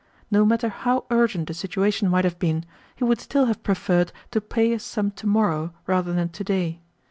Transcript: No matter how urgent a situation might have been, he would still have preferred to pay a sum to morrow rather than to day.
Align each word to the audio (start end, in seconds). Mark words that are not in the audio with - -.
No 0.31 0.45
matter 0.45 0.69
how 0.69 1.05
urgent 1.11 1.51
a 1.51 1.53
situation 1.53 2.09
might 2.09 2.25
have 2.25 2.39
been, 2.39 2.65
he 2.95 3.03
would 3.03 3.21
still 3.21 3.45
have 3.45 3.61
preferred 3.61 4.11
to 4.31 4.41
pay 4.41 4.73
a 4.73 4.79
sum 4.79 5.11
to 5.11 5.27
morrow 5.27 5.75
rather 5.85 6.11
than 6.11 6.29
to 6.29 6.43
day. 6.43 6.79